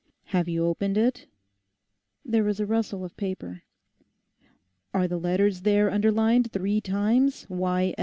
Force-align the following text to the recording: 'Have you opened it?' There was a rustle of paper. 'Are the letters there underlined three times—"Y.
'Have 0.23 0.47
you 0.49 0.65
opened 0.65 0.97
it?' 0.97 1.27
There 2.25 2.43
was 2.43 2.59
a 2.59 2.65
rustle 2.65 3.05
of 3.05 3.15
paper. 3.17 3.61
'Are 4.95 5.07
the 5.07 5.19
letters 5.19 5.61
there 5.61 5.91
underlined 5.91 6.51
three 6.51 6.81
times—"Y. 6.81 7.93